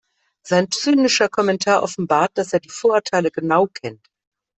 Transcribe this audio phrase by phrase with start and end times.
[0.41, 4.09] Sein zynischer Kommentar offenbart, dass er die Vorurteile genau kennt.